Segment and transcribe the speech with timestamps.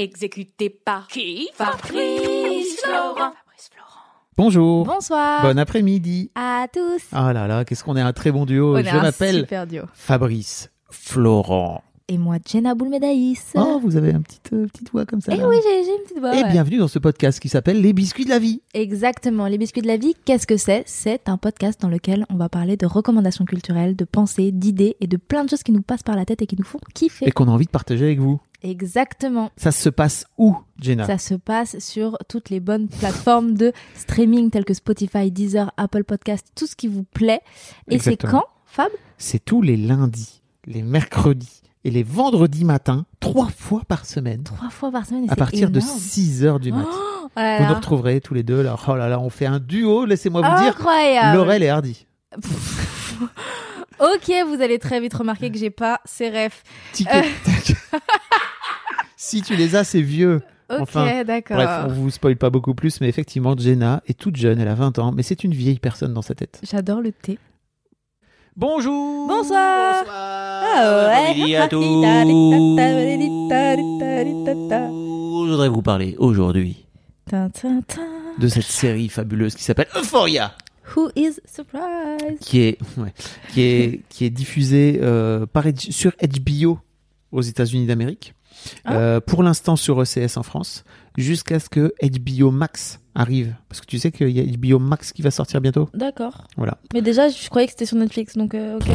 [0.00, 1.48] Exécuté par qui?
[1.54, 3.32] Fabrice Florent.
[4.36, 4.86] Bonjour.
[4.86, 5.42] Bonsoir.
[5.42, 6.30] Bon après-midi.
[6.36, 7.02] à tous.
[7.10, 8.76] Ah là là, qu'est-ce qu'on est un très bon duo.
[8.76, 9.82] On est Je un m'appelle super duo.
[9.94, 11.82] Fabrice Florent.
[12.06, 13.52] Et moi, Jenna Boulmedaïs.
[13.56, 15.32] Oh, vous avez une petite, euh, petite voix comme ça.
[15.34, 15.48] Eh là.
[15.48, 16.32] oui, j'ai j'ai une petite voix.
[16.34, 16.52] Et ouais.
[16.52, 18.62] bienvenue dans ce podcast qui s'appelle Les biscuits de la vie.
[18.74, 19.46] Exactement.
[19.48, 20.84] Les biscuits de la vie, qu'est-ce que c'est?
[20.86, 25.08] C'est un podcast dans lequel on va parler de recommandations culturelles, de pensées, d'idées et
[25.08, 27.26] de plein de choses qui nous passent par la tête et qui nous font kiffer.
[27.28, 28.40] Et qu'on a envie de partager avec vous.
[28.62, 29.50] Exactement.
[29.56, 34.50] Ça se passe où, Jenna Ça se passe sur toutes les bonnes plateformes de streaming
[34.50, 37.40] telles que Spotify, Deezer, Apple Podcast, tout ce qui vous plaît.
[37.88, 43.48] Et c'est quand, Fab C'est tous les lundis, les mercredis et les vendredis matins, trois
[43.48, 45.26] fois par semaine, Trois fois par semaine.
[45.26, 45.98] et à partir de énorme.
[45.98, 46.88] 6 heures du matin.
[46.90, 48.62] Oh là Vous nous retrouverez tous les deux.
[48.62, 48.76] Là.
[48.88, 50.72] Oh là là, on fait un duo, laissez-moi vous dire.
[50.76, 51.36] Incroyable.
[51.38, 52.06] Laurel et Hardy.
[54.00, 56.62] Ok, vous allez très vite remarquer que j'ai pas ces refs.
[56.92, 57.72] Tic tac.
[59.20, 60.40] si tu les as, c'est vieux.
[60.70, 61.56] Ok, Enfin, d'accord.
[61.56, 64.76] Bref, on vous spoil pas beaucoup plus, mais effectivement, Jenna est toute jeune, elle a
[64.76, 66.60] 20 ans, mais c'est une vieille personne dans sa tête.
[66.62, 67.38] J'adore le thé.
[68.54, 70.04] Bonjour Bonsoir.
[70.04, 71.82] Bonsoir Bonjour à tous.
[75.46, 76.86] Je voudrais vous parler aujourd'hui
[78.38, 80.54] de cette série fabuleuse qui s'appelle Euphoria,
[80.94, 83.12] Who is surprised qui est, ouais,
[83.52, 86.78] qui est, qui est diffusée euh, par, sur HBO
[87.32, 88.34] aux États-Unis d'Amérique,
[88.84, 88.94] Ah.
[88.96, 90.84] Euh, pour l'instant sur ECS en France,
[91.16, 93.54] jusqu'à ce que HBO Max arrive.
[93.68, 96.44] Parce que tu sais qu'il y a HBO Max qui va sortir bientôt D'accord.
[96.56, 96.78] Voilà.
[96.94, 98.86] Mais déjà, je croyais que c'était sur Netflix, donc euh, ok.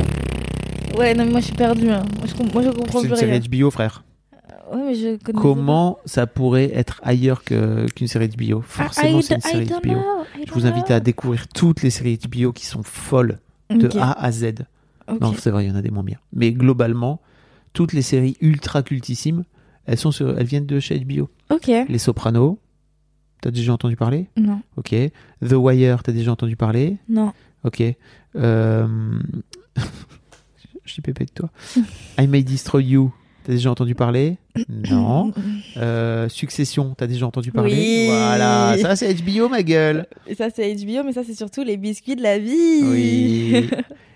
[0.97, 1.89] Ouais, non, mais moi je suis perdue.
[1.89, 2.03] hein.
[2.19, 3.41] Moi, je, moi, je comprends C'est plus une rien.
[3.41, 4.03] série HBO, frère.
[4.71, 9.41] Ouais, mais je connais Comment ça pourrait être ailleurs qu'une série HBO Forcément, c'est une
[9.41, 9.99] série HBO.
[10.47, 13.39] Je vous invite à découvrir toutes les séries HBO qui sont folles
[13.69, 14.53] de A à Z.
[15.19, 16.17] Non, c'est vrai, il y en a des moins bien.
[16.31, 17.19] Mais globalement,
[17.73, 19.43] toutes les séries ultra cultissimes,
[19.85, 21.29] elles, sont sur, elles viennent de chez HBO.
[21.49, 21.67] Ok.
[21.67, 22.59] Les Sopranos,
[23.41, 24.27] t'as déjà entendu parler?
[24.37, 24.89] Non, Ok.
[24.89, 26.97] The Wire, t'as déjà entendu parler?
[27.09, 27.33] Non.
[27.63, 27.81] Ok.
[28.35, 28.87] Euh...
[30.85, 31.49] Je suis pépé de toi.
[32.19, 33.13] I May Destroy You,
[33.45, 34.37] t'as déjà entendu parler?
[34.69, 35.31] Non.
[35.77, 37.73] Euh, Succession, t'as déjà entendu parler?
[37.73, 38.05] Oui.
[38.07, 40.05] Voilà, ça c'est HBO ma gueule.
[40.27, 42.83] Et ça, c'est HBO, mais ça, c'est surtout les biscuits de la vie.
[42.83, 43.69] Oui.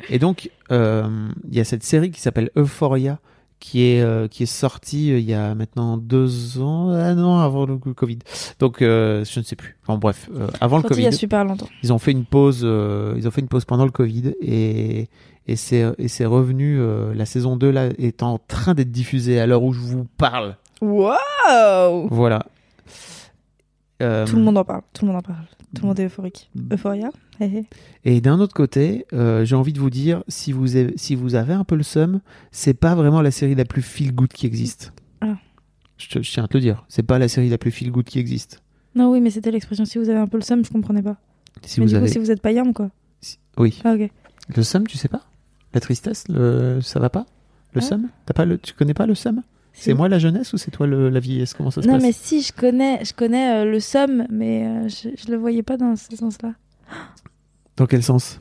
[0.10, 1.08] Et donc, euh,
[1.50, 3.20] il y a cette série qui s'appelle Euphoria,
[3.60, 7.38] qui est, euh, qui est sortie euh, il y a maintenant deux ans, ah non,
[7.38, 8.20] avant le Covid.
[8.60, 9.78] Donc, euh, je ne sais plus.
[9.84, 11.68] Enfin bref, euh, avant le Sorti il y a Covid, super longtemps.
[11.84, 15.10] ils ont fait une pause, ils ont fait une pause pendant le Covid et
[15.50, 16.80] et c'est et c'est revenu.
[17.14, 20.56] la saison 2 là est en train d'être diffusée à l'heure où je vous parle.
[20.82, 22.46] Wow Voilà.
[24.00, 24.82] Tout le monde en parle.
[24.94, 25.46] Tout le monde en parle.
[25.76, 26.50] Tout le monde est euphorique.
[26.56, 26.74] Mm.
[26.74, 27.10] Euphoria?
[28.06, 31.36] Et d'un autre côté, euh, j'ai envie de vous dire, si vous, avez, si vous
[31.36, 32.22] avez un peu le seum,
[32.52, 34.94] c'est pas vraiment la série la plus feel good qui existe.
[35.22, 35.36] Ah.
[35.98, 37.92] Je, te- je tiens à te le dire, c'est pas la série la plus feel
[37.92, 38.62] good qui existe.
[38.96, 39.86] Non, oui, mais c'était l'expression.
[39.86, 41.18] Si vous avez un peu le seum, je comprenais pas.
[41.64, 42.90] Si mais vous du avez coup, si vous êtes pas yam, quoi.
[43.58, 43.96] oui, Ah,
[44.56, 45.24] le seum, tu sais pas?
[45.74, 46.80] La tristesse, le...
[46.82, 47.26] ça va pas?
[47.74, 47.86] Le Ah.
[47.86, 48.10] seum?
[48.26, 48.58] T'as pas le...
[48.58, 49.42] Tu connais pas le seum?
[49.80, 51.54] C'est moi la jeunesse ou c'est toi le- la vieillesse?
[51.54, 52.02] Comment ça se Non, passe?
[52.04, 55.62] mais si, je connais, je connais euh, le somme, mais euh, je, je le voyais
[55.62, 56.54] pas dans ce sens-là.
[57.78, 58.40] Dans quel sens?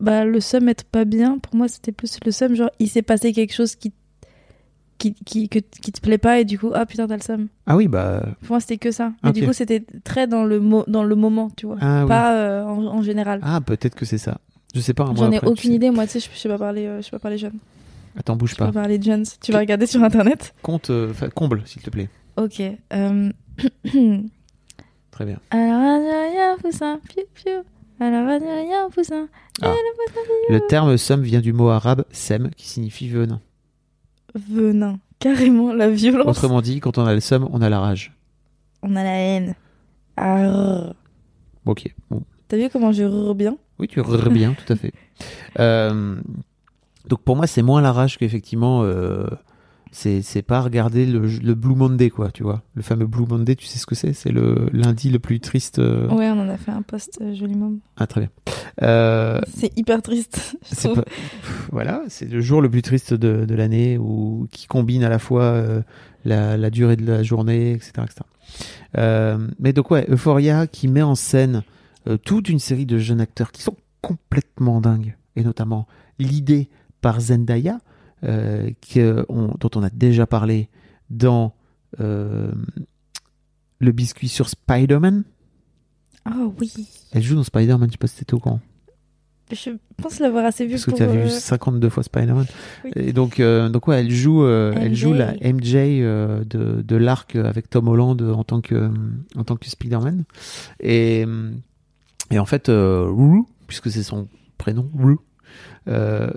[0.00, 3.02] Bah, le somme être pas bien, pour moi, c'était plus le somme, genre, il s'est
[3.02, 3.92] passé quelque chose qui,
[4.98, 7.48] qui, qui, que- qui te plaît pas, et du coup, ah putain, t'as le somme.
[7.66, 8.22] Ah oui, bah.
[8.40, 9.12] Pour moi, c'était que ça.
[9.22, 9.34] Mais Ok.
[9.36, 11.76] du coup, c'était très dans le, mo dans le moment, tu vois.
[11.80, 12.08] Ah oui.
[12.08, 13.40] Pas euh, en, en général.
[13.42, 14.38] Ah, peut-être que c'est ça.
[14.74, 15.04] Je sais pas.
[15.16, 15.76] J'en ai après, aucune sais.
[15.76, 17.58] idée, moi, tu sais, je, je sais pas parler, euh, je sais pas parler jeune.
[18.16, 18.72] Attends, bouge Je sais pas pas.
[18.80, 19.24] parler jeunes.
[19.40, 22.08] Tu vas regarder sur internet Compte, euh, comble, s'il te plaît.
[22.36, 22.60] Ok.
[22.92, 23.30] Euh...
[25.12, 25.38] Très bien.
[25.50, 26.56] Alors, rien,
[28.00, 29.72] Ah.
[30.50, 33.40] Le terme seum vient du mot arabe sem, qui signifie venin.
[34.34, 34.98] Venin.
[35.20, 36.26] Carrément, la violence.
[36.26, 38.12] Autrement dit, quand on a le seum, on a la rage.
[38.82, 39.54] On a la haine.
[40.16, 40.94] Arrrr.
[41.66, 41.94] Ok.
[42.10, 42.22] Bon.
[42.48, 43.56] T'as vu comment je rrr bien?
[43.78, 44.92] Oui, tu rrr bien, tout à fait.
[45.60, 46.16] Euh,
[47.06, 48.82] donc pour moi, c'est moins la rage qu'effectivement.
[48.82, 49.28] euh,
[49.96, 52.62] c'est c'est pas regarder le, le Blue Monday quoi, tu vois.
[52.74, 54.12] Le fameux Blue Monday, tu sais ce que c'est?
[54.12, 55.78] C'est le lundi le plus triste.
[55.78, 57.78] euh, Ouais, on en a fait un post euh, joli moment.
[57.96, 58.30] Ah très bien.
[58.82, 60.56] Euh, C'est hyper triste.
[60.70, 61.04] je pas-
[61.70, 65.18] voilà, c'est le jour le plus triste de, de l'année où qui combine à la
[65.20, 65.82] fois euh,
[66.24, 67.92] la, la durée de la journée, etc.
[68.04, 68.20] etc.
[69.58, 71.62] Mais donc ouais, Euphoria qui met en scène
[72.24, 75.86] toute une série de jeunes acteurs qui sont complètement dingues, et notamment
[76.18, 76.68] l'idée
[77.00, 77.80] par Zendaya,
[78.24, 80.68] euh, que on- dont on a déjà parlé
[81.10, 81.54] dans
[82.00, 82.50] euh,
[83.80, 85.24] le biscuit sur Spider-Man.
[86.24, 86.72] Ah oui.
[87.12, 88.60] Elle joue dans Spider-Man, je sais pas si t'étais au courant.
[89.52, 92.46] Je pense l'avoir assez vu Parce que tu avais euh, vu 52 fois Spider-Man.
[92.84, 92.90] oui.
[92.96, 97.68] Et donc, euh, donc ouais, elle joue, elle joue la MJ de, de l'arc avec
[97.68, 98.90] Tom Holland en tant que,
[99.36, 100.24] en tant que Spider-Man.
[100.80, 101.26] Et,
[102.30, 105.18] et en fait, Rue, puisque c'est son prénom, Rue,
[105.88, 106.30] euh,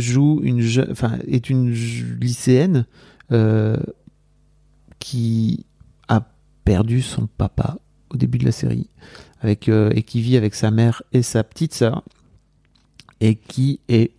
[0.00, 2.86] joue une jeune, enfin, est une je- lycéenne
[3.32, 3.76] euh,
[4.98, 5.64] qui
[6.08, 6.22] a
[6.64, 7.78] perdu son papa
[8.12, 8.88] au début de la série,
[9.44, 12.02] euh, et qui vit avec sa mère et sa petite sœur,
[13.20, 14.12] et qui est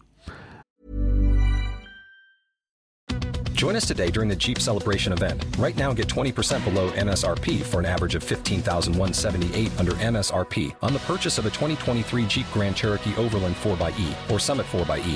[3.53, 5.45] Join us today during the Jeep Celebration event.
[5.59, 10.99] Right now, get 20% below MSRP for an average of 15178 under MSRP on the
[11.05, 15.15] purchase of a 2023 Jeep Grand Cherokee Overland 4xE or Summit 4xE.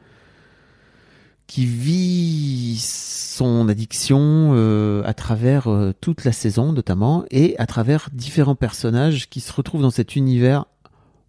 [1.51, 8.07] qui vit son addiction euh, à travers euh, toute la saison notamment, et à travers
[8.13, 10.63] différents personnages qui se retrouvent dans cet univers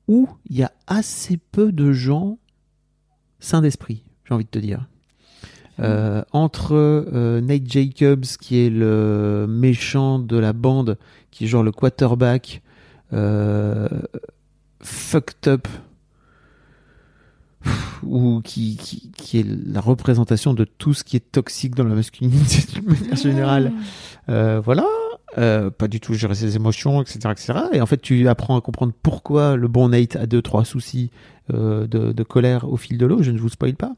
[0.06, 2.38] où il y a assez peu de gens
[3.40, 4.86] sains d'esprit, j'ai envie de te dire.
[5.80, 10.98] Euh, entre Nate Jacobs, qui est le méchant de la bande,
[11.32, 12.62] qui est genre le quarterback,
[14.80, 15.66] fucked up
[18.02, 21.94] ou qui, qui, qui est la représentation de tout ce qui est toxique dans la
[21.94, 23.72] masculinité d'une manière générale.
[24.28, 24.86] Euh, voilà,
[25.38, 27.54] euh, pas du tout gérer ses émotions, etc., etc.
[27.72, 31.10] Et en fait, tu apprends à comprendre pourquoi le bon Nate a deux, trois soucis
[31.52, 33.22] euh, de, de colère au fil de l'eau.
[33.22, 33.92] Je ne vous spoil pas.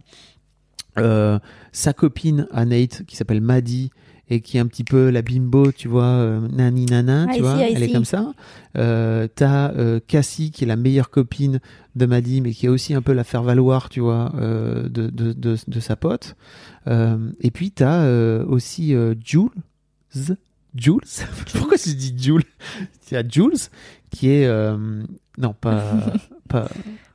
[0.99, 1.41] Euh,
[1.73, 3.91] sa copine à Nate, qui s'appelle Maddie,
[4.35, 7.43] et qui est un petit peu la bimbo, tu vois, euh, nani nana, I tu
[7.43, 8.33] vois, I elle est comme ça.
[8.77, 11.61] Euh, T'as euh, Cassie, qui est la meilleure copine
[11.95, 15.09] de Maddie, mais qui est aussi un peu la faire valoir, tu vois, euh, de,
[15.09, 16.35] de, de, de sa pote.
[16.89, 18.07] Et puis t'as
[18.45, 18.95] aussi
[19.25, 19.49] Jules,
[20.77, 21.01] Jules,
[21.55, 22.43] pourquoi je dis Jules?
[23.11, 23.69] Il y a Jules
[24.11, 24.49] qui est
[25.39, 25.83] non pas
[26.49, 26.69] pas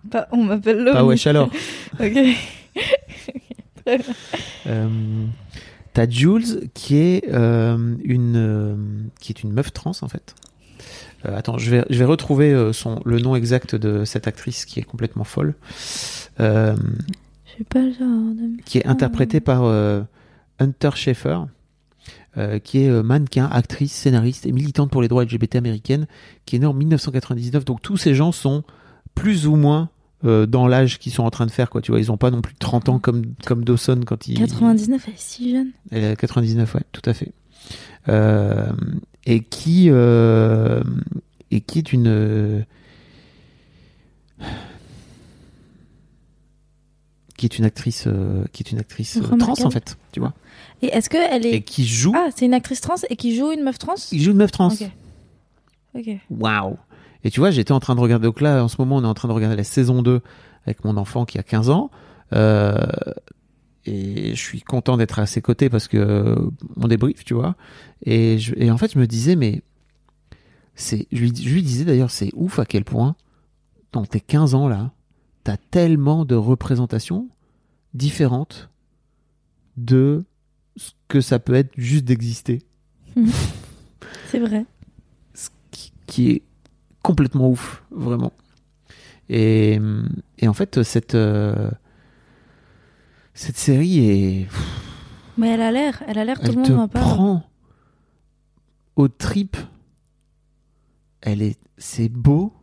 [0.09, 0.91] Pas- on m'appelle Lomi.
[0.93, 1.49] pas wesh alors.
[1.99, 2.17] Ok.
[4.67, 4.87] Euh,
[5.93, 8.75] T'as Jules qui est euh, une euh,
[9.19, 10.35] qui est une meuf trans en fait.
[11.25, 14.79] Euh, attends, je vais je vais retrouver son le nom exact de cette actrice qui
[14.79, 15.55] est complètement folle,
[16.37, 16.75] Je
[17.47, 18.61] suis pas le genre de.
[18.63, 20.01] qui est interprétée par euh,
[20.59, 21.39] Hunter Schaeffer,
[22.63, 26.07] qui est mannequin, actrice, scénariste et militante pour les droits LGBT américaines,
[26.45, 27.65] qui est née en 1999.
[27.65, 28.63] Donc tous ces gens sont
[29.13, 29.89] plus ou moins
[30.25, 31.81] euh, dans l'âge qu'ils sont en train de faire quoi.
[31.81, 35.03] Tu vois, ils ont pas non plus 30 ans comme comme Dawson quand il 99,
[35.07, 35.71] elle est si jeune.
[35.91, 37.31] Elle est à 99, ouais, tout à fait.
[38.07, 38.67] Euh,
[39.25, 40.81] et qui euh,
[41.51, 42.65] et qui est une
[47.37, 48.07] qui est une actrice
[48.51, 50.33] qui est une actrice trans en fait, tu vois,
[50.81, 51.51] Et est-ce qu'elle est.
[51.55, 53.95] et qui joue Ah, c'est une actrice trans et qui joue une meuf trans?
[54.11, 54.69] Il joue une meuf trans.
[54.69, 54.89] Ok.
[55.95, 56.09] Ok.
[56.29, 56.77] Waouh.
[57.23, 59.07] Et tu vois, j'étais en train de regarder donc là en ce moment, on est
[59.07, 60.21] en train de regarder la saison 2
[60.65, 61.91] avec mon enfant qui a 15 ans.
[62.33, 62.77] Euh,
[63.85, 66.35] et je suis content d'être à ses côtés parce que euh,
[66.77, 67.55] on débrief, tu vois.
[68.05, 69.61] Et, je- et en fait, je me disais, mais
[70.75, 73.15] c'est, je lui, je lui disais d'ailleurs, c'est ouf à quel point,
[73.91, 74.91] dans tes 15 ans là,
[75.43, 77.27] t'as tellement de représentations
[77.93, 78.69] différentes
[79.77, 80.23] de
[80.75, 82.61] ce que ça peut être juste d'exister,
[84.27, 84.65] C'est vrai.
[85.33, 86.41] ce qui, qui est
[87.03, 88.33] complètement ouf, vraiment.
[89.29, 89.79] Et,
[90.39, 91.69] et en fait, cette, euh,
[93.33, 94.47] cette série est.
[95.37, 97.05] Mais elle a l'air, elle a l'air, tout le monde m'en parle.
[97.05, 97.43] prend
[98.95, 99.57] aux tripes.
[101.21, 102.53] Elle est, c'est beau.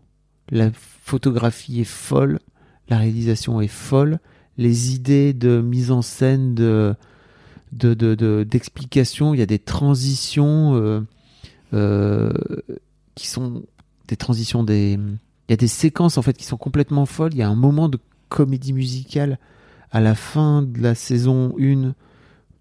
[0.50, 2.40] La photographie est folle.
[2.88, 4.19] La réalisation est folle.
[4.59, 6.95] Les idées de mise en scène, de,
[7.73, 10.75] de, de, de- d'explication, il y a des transitions.
[10.76, 11.00] euh,
[11.75, 12.33] euh,
[13.16, 13.64] qui sont
[14.08, 14.98] des transitions, des
[15.48, 17.32] il y a des séquences en fait qui sont complètement folles.
[17.32, 17.98] Il y a un moment de
[18.28, 19.38] comédie musicale
[19.92, 21.94] à la fin de la saison 1.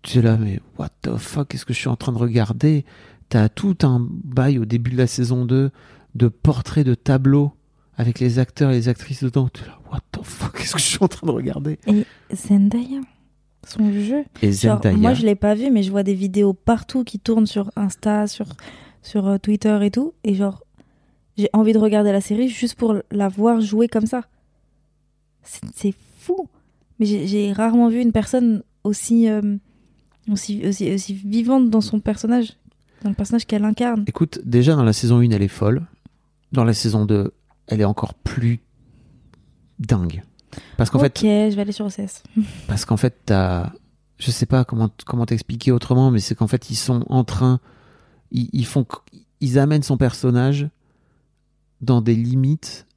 [0.03, 2.85] Tu es là, mais what the fuck, qu'est-ce que je suis en train de regarder?
[3.29, 5.71] T'as tout un bail au début de la saison 2
[6.13, 7.53] de portraits de tableaux
[7.97, 9.49] avec les acteurs et les actrices dedans.
[9.51, 11.79] Tu es là, what the fuck, qu'est-ce que je suis en train de regarder?
[11.87, 13.01] Et Zendaya,
[13.65, 14.25] son jeu.
[14.43, 17.47] Et Genre, moi, je l'ai pas vu, mais je vois des vidéos partout qui tournent
[17.47, 18.45] sur Insta, sur,
[19.01, 20.13] sur euh, Twitter et tout.
[20.23, 20.64] Et genre,
[21.37, 24.23] j'ai envie de regarder la série juste pour la voir jouer comme ça.
[25.43, 26.47] C'est fou.
[26.99, 29.57] Mais j'ai- rarement vu une personne aussi, euh,
[30.31, 32.53] aussi, aussi, aussi vivante dans son personnage,
[33.03, 34.05] dans le personnage qu'elle incarne.
[34.07, 35.85] Écoute, déjà dans la saison 1, elle est folle.
[36.51, 37.33] Dans la saison 2,
[37.67, 38.61] elle est encore plus
[39.79, 40.23] dingue.
[40.77, 42.23] Parce qu'en ok, fait, je vais aller sur OCS.
[42.67, 43.73] parce qu'en fait, t'as,
[44.17, 47.59] je sais pas comment comment t'expliquer autrement, mais c'est qu'en fait, ils sont en train,
[48.31, 48.85] ils, ils font,
[49.41, 50.69] ils amènent son personnage
[51.85, 52.87] dans des limites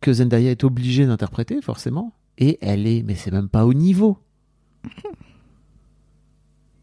[0.00, 4.18] que Zendaya est obligée d'interpréter forcément, et elle est, mais c'est même pas au niveau.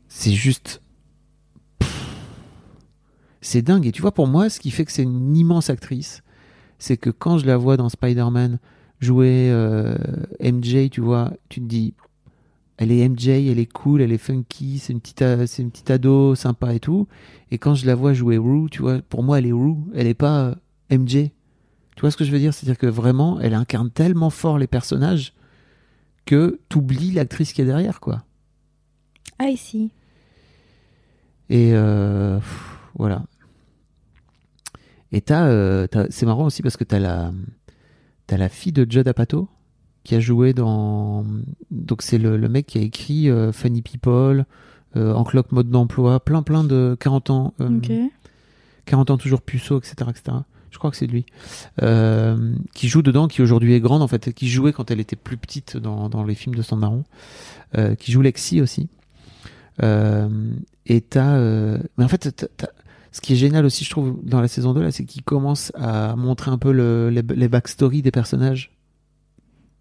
[0.08, 0.82] C'est juste,
[3.46, 3.86] c'est dingue.
[3.86, 6.24] Et tu vois, pour moi, ce qui fait que c'est une immense actrice,
[6.80, 8.60] c'est que quand je la vois dans Spider-Man
[9.00, 9.96] jouer euh,
[10.42, 11.94] MJ, tu vois, tu te dis,
[12.78, 15.92] elle est MJ, elle est cool, elle est funky, c'est une petite, c'est une petite
[15.92, 17.08] ado sympa et tout.
[17.52, 20.08] Et quand je la vois jouer Rue, tu vois, pour moi, elle est Rue, elle
[20.08, 20.56] est pas euh,
[20.92, 21.32] MJ.
[21.96, 22.54] Tu vois ce que je veux dire?
[22.54, 25.34] C'est-à-dire que vraiment, elle incarne tellement fort les personnages
[26.26, 28.24] que t'oublies l'actrice qui est derrière, quoi.
[29.40, 29.92] Ah, ici.
[31.50, 33.24] Et euh, pff, voilà.
[35.12, 37.32] Et t'as, euh, c'est marrant aussi parce que t'as la,
[38.28, 39.48] t'as la fille de Judd Apatow
[40.04, 41.26] qui a joué dans,
[41.72, 44.46] donc c'est le, le mec qui a écrit euh, Funny People,
[44.96, 47.92] euh, En cloque mode d'emploi, plein plein de 40 ans, euh, Ok.
[48.86, 50.38] 40 ans toujours puceau, etc., etc.
[50.76, 51.26] Je crois que c'est lui
[51.82, 55.16] Euh, qui joue dedans, qui aujourd'hui est grande en fait, qui jouait quand elle était
[55.16, 57.06] plus petite dans, dans les films de Sand Marron,
[57.78, 58.90] euh, qui joue Lexi aussi.
[59.82, 60.28] Euh,
[60.86, 62.46] et t'as, euh, mais en fait,
[63.14, 65.72] ce qui est génial aussi, je trouve, dans la saison 2 là, c'est qu'il commence
[65.76, 68.72] à montrer un peu le, les, les backstories des personnages.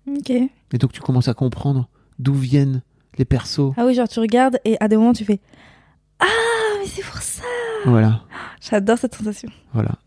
[0.07, 0.31] Ok.
[0.31, 1.89] Et donc tu commences à comprendre
[2.21, 2.83] d'où viennent
[3.19, 3.73] les persos.
[3.77, 5.41] Ah oui, genre tu regardes et à des moments tu fais
[6.21, 6.27] Ah,
[6.81, 7.43] mais c'est pour ça
[7.85, 8.23] Voilà,
[8.61, 9.49] J'adore cette sensation.
[9.73, 9.99] voilà.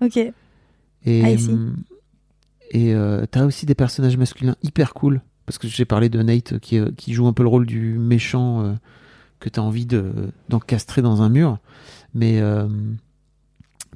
[0.00, 0.16] Ok.
[0.16, 1.76] Et Ah, hum,
[2.72, 6.58] et euh, t'as aussi des personnages masculins hyper cool parce que j'ai parlé de Nate
[6.58, 8.72] qui, euh, qui joue un peu le rôle du méchant euh,
[9.38, 10.12] que t'as envie de
[10.48, 11.58] d'encastrer dans un mur,
[12.14, 12.66] mais euh,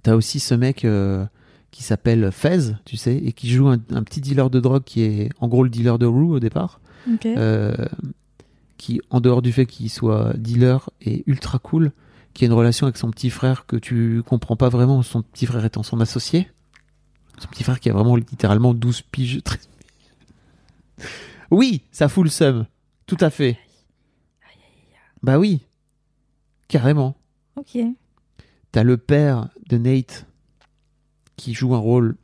[0.02, 1.25] t'as aussi ce mec euh,
[1.73, 5.02] qui s'appelle Fez, tu sais, et qui joue un, un petit dealer de drogue qui
[5.02, 6.80] est en gros le dealer de Rue au départ.
[7.12, 7.26] Ok.
[7.26, 7.75] Euh,
[8.76, 11.92] qui, en dehors du fait qu'il soit dealer, est ultra cool,
[12.35, 15.47] qui a une relation avec son petit frère que tu comprends pas vraiment, son petit
[15.47, 16.49] frère étant son associé.
[17.39, 19.41] Son petit frère qui a vraiment littéralement 12 piges.
[19.45, 19.69] 13
[20.97, 21.07] piges.
[21.51, 22.67] Oui, ça fout le seum.
[23.07, 23.59] Tout à fait.
[25.23, 25.61] Bah oui.
[26.69, 27.17] Carrément.
[27.57, 27.79] Ok.
[28.73, 30.27] T'as le père de Nate
[31.37, 32.17] qui joue un rôle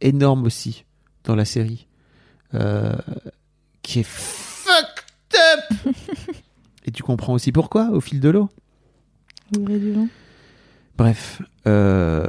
[0.00, 0.84] énorme aussi
[1.24, 1.86] dans la série,
[2.54, 2.96] euh,
[3.82, 5.94] qui est fucked up.
[6.84, 8.48] Et tu comprends aussi pourquoi au fil de l'eau?
[9.58, 10.08] Du vent.
[10.96, 12.26] Bref, euh,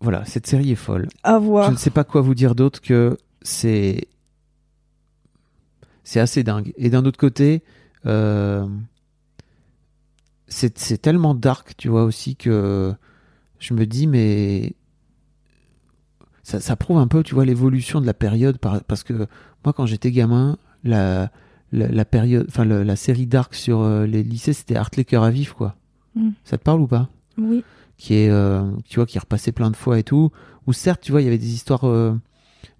[0.00, 1.08] voilà, cette série est folle.
[1.22, 1.70] À Je voir.
[1.70, 4.08] ne sais pas quoi vous dire d'autre que c'est
[6.04, 6.72] c'est assez dingue.
[6.76, 7.62] Et d'un autre côté,
[8.06, 8.66] euh,
[10.46, 12.94] c'est c'est tellement dark, tu vois aussi que
[13.58, 14.74] je me dis mais
[16.42, 19.26] ça, ça prouve un peu, tu vois, l'évolution de la période par- parce que
[19.64, 21.30] moi quand j'étais gamin, la
[21.72, 25.24] la, la période, enfin la série dark sur euh, les lycées, c'était Art les cœurs
[25.24, 25.76] à vif quoi.
[26.18, 26.30] Mm.
[26.44, 27.08] Ça te parle ou pas?
[27.36, 27.62] Oui.
[27.96, 30.30] qui est euh, tu vois qui est repassé plein de fois et tout.
[30.66, 32.14] Où certes tu vois il y avait des histoires euh,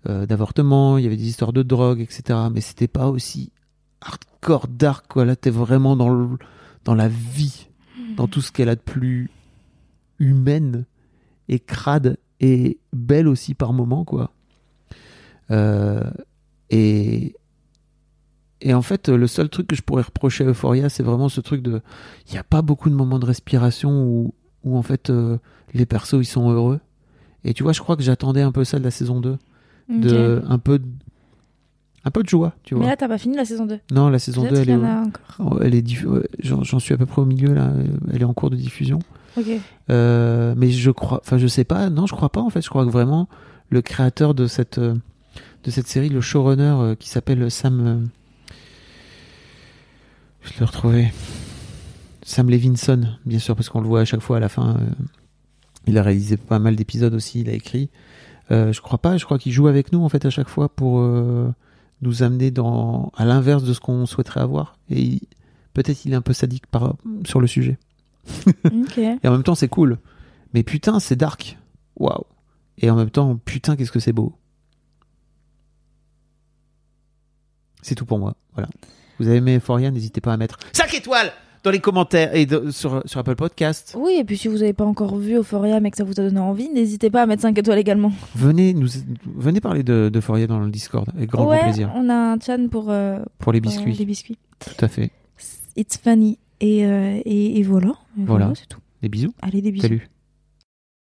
[0.08, 3.52] euh, d'avortement il y avait des histoires de drogue etc mais c'était pas aussi
[4.00, 5.24] hardcore dark quoi.
[5.24, 6.28] Là t'es vraiment dans le,
[6.84, 7.68] dans la vie.
[8.16, 9.30] Dans tout ce qu'elle a de plus
[10.18, 10.86] humaine
[11.48, 14.32] et crade et belle aussi par moment quoi.
[16.70, 17.34] Et
[18.60, 21.40] et en fait le seul truc que je pourrais reprocher à Euphoria c'est vraiment ce
[21.40, 21.80] truc de
[22.28, 24.34] il n'y a pas beaucoup de moments de respiration où
[24.64, 25.38] où en fait euh,
[25.74, 26.80] les persos ils sont heureux.
[27.44, 29.36] Et tu vois, je crois que j'attendais un peu ça de la saison 2,
[29.88, 30.84] de un peu de,
[32.04, 32.82] un peu de joie, tu vois.
[32.84, 33.78] Mais là, t'as pas fini la saison 2.
[33.92, 35.36] non, la saison 2 Peut-être elle est encore.
[35.38, 36.06] oh, elle est diff-
[36.40, 37.70] j'en suis à peu près au milieu là,
[38.12, 38.98] elle est en cours de diffusion.
[39.36, 39.46] Ok.
[39.90, 42.68] Euh, mais je crois enfin je sais pas, non, je crois pas en fait, je
[42.68, 43.28] crois que vraiment
[43.70, 44.94] le créateur de cette euh,
[45.64, 48.08] de cette série, le showrunner euh, qui s'appelle Sam
[50.52, 51.12] je l'ai retrouvé.
[52.22, 54.76] Sam Levinson, bien sûr, parce qu'on le voit à chaque fois à la fin.
[54.76, 54.90] euh,
[55.86, 57.90] Il a réalisé pas mal d'épisodes aussi, il a écrit.
[58.50, 60.68] Euh, je crois pas, je crois qu'il joue avec nous en fait à chaque fois
[60.70, 61.52] pour euh,
[62.00, 64.78] nous amener dans à l'inverse de ce qu'on souhaiterait avoir.
[64.90, 65.20] Et
[65.74, 67.78] peut-être il est un peu sadique par, sur le sujet.
[69.22, 69.98] Et en même temps, c'est cool.
[70.54, 71.58] Mais putain, c'est dark.
[71.96, 72.24] Waouh.
[72.78, 74.34] Et en même temps, putain, qu'est-ce que c'est beau.
[77.82, 78.34] C'est tout pour moi.
[78.54, 78.68] Voilà.
[79.18, 81.32] Vous avez aimé Euphoria, n'hésitez pas à mettre 5 étoiles
[81.64, 83.96] dans les commentaires et de- sur, sur Apple Podcast.
[83.98, 86.22] Oui, et puis si vous n'avez pas encore vu Euphoria mais que ça vous a
[86.22, 88.12] donné envie, n'hésitez pas à mettre 5 étoiles également.
[88.36, 88.86] Venez, nous,
[89.36, 91.08] venez parler de, d'Euphoria dans le Discord.
[91.16, 91.90] Avec grand, plaisir.
[91.96, 93.94] on a un chan pour, euh, Pour les pour, euh, biscuits.
[93.94, 94.38] les biscuits.
[94.60, 95.10] Tout à fait.
[95.76, 96.38] It's funny.
[96.60, 97.88] Et, euh, et, et voilà.
[98.18, 98.52] Et Voilà.
[98.54, 98.80] c'est tout.
[99.02, 99.32] Des bisous.
[99.42, 99.82] Allez, des bisous.
[99.82, 100.08] Salut.